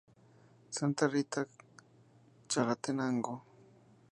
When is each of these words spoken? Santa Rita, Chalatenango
Santa 0.77 1.05
Rita, 1.13 1.41
Chalatenango 2.49 3.33